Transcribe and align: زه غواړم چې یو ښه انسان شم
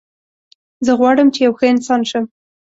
زه 0.85 0.91
غواړم 0.99 1.27
چې 1.33 1.39
یو 1.45 1.53
ښه 1.59 1.65
انسان 1.73 2.01
شم 2.09 2.25